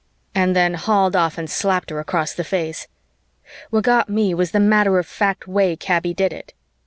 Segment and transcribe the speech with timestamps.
[0.33, 2.87] and then hauled off and slapped her across the face.
[3.69, 6.53] What got me was the matter of fact way Kaby did it.